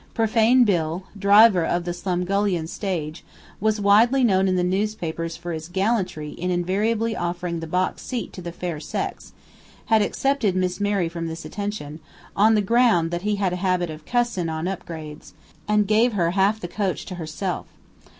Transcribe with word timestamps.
"Profane 0.15 0.63
Bill," 0.63 1.03
driver 1.15 1.63
of 1.63 1.85
the 1.85 1.91
Slumgullion 1.91 2.67
Stage, 2.67 3.23
widely 3.61 4.23
known 4.23 4.47
in 4.47 4.55
the 4.55 4.63
newspapers 4.63 5.37
for 5.37 5.51
his 5.53 5.67
"gallantry" 5.67 6.31
in 6.31 6.49
invariably 6.49 7.15
offering 7.15 7.59
the 7.59 7.67
box 7.67 8.01
seat 8.01 8.33
to 8.33 8.41
the 8.41 8.51
fair 8.51 8.79
sex, 8.79 9.31
had 9.93 10.01
excepted 10.01 10.55
Miss 10.55 10.79
Mary 10.79 11.07
from 11.07 11.27
this 11.27 11.45
attention, 11.45 11.99
on 12.35 12.55
the 12.55 12.61
ground 12.61 13.11
that 13.11 13.21
he 13.21 13.35
had 13.35 13.53
a 13.53 13.57
habit 13.57 13.91
of 13.91 14.03
"cussin' 14.07 14.49
on 14.49 14.65
upgrades," 14.65 15.33
and 15.67 15.85
gave 15.87 16.13
her 16.13 16.31
half 16.31 16.59
the 16.59 16.67
coach 16.67 17.05
to 17.05 17.13
herself. 17.21 17.67